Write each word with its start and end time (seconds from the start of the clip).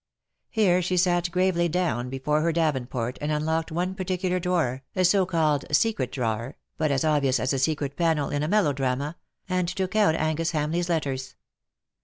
Here 0.49 0.81
she 0.81 0.97
sat 0.97 1.29
gravely 1.29 1.69
down 1.69 2.09
before 2.09 2.41
her 2.41 2.51
davenport 2.51 3.19
and 3.21 3.31
unlocked 3.31 3.71
one 3.71 3.93
par 3.93 4.03
ticular 4.03 4.41
drawer, 4.41 4.81
a 4.95 5.05
so 5.05 5.27
called 5.27 5.63
secret 5.71 6.11
drawer, 6.11 6.57
but 6.75 6.89
as 6.89 7.05
obvious 7.05 7.39
as 7.39 7.53
a 7.53 7.59
secret 7.59 7.95
panel 7.95 8.31
in 8.31 8.41
a 8.41 8.47
melodrama— 8.47 9.15
and 9.47 9.67
took 9.67 9.95
out 9.95 10.15
Angus 10.15 10.53
Hamleigh's 10.53 10.89
letters. 10.89 11.35